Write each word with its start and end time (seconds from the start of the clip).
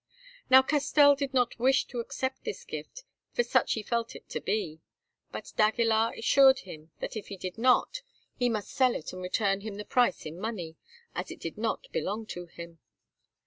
Now, 0.49 0.63
Castell 0.63 1.13
did 1.13 1.31
not 1.31 1.59
wish 1.59 1.85
to 1.85 1.99
accept 1.99 2.43
this 2.43 2.63
gift, 2.65 3.03
for 3.33 3.43
such 3.43 3.73
he 3.73 3.83
felt 3.83 4.15
it 4.15 4.27
to 4.29 4.39
be; 4.41 4.81
but 5.31 5.53
d'Aguilar 5.55 6.15
assured 6.17 6.61
him 6.61 6.89
that 6.99 7.15
if 7.15 7.27
he 7.27 7.37
did 7.37 7.59
not 7.59 8.01
he 8.35 8.49
must 8.49 8.71
sell 8.71 8.95
it 8.95 9.13
and 9.13 9.21
return 9.21 9.61
him 9.61 9.75
the 9.75 9.85
price 9.85 10.25
in 10.25 10.39
money, 10.39 10.75
as 11.13 11.29
it 11.29 11.39
did 11.39 11.55
not 11.55 11.85
belong 11.91 12.25
to 12.33 12.47
him. 12.47 12.79